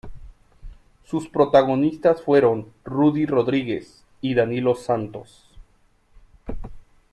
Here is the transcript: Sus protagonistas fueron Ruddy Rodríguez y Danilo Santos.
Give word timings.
Sus 1.03 1.27
protagonistas 1.29 2.23
fueron 2.23 2.73
Ruddy 2.85 3.27
Rodríguez 3.27 4.03
y 4.19 4.33
Danilo 4.33 4.73
Santos. 4.73 5.45